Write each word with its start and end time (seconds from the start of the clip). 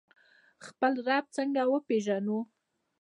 خپل 0.67 0.93
رب 1.07 1.25
څنګه 1.37 1.61
وپیژنو؟ 1.67 2.37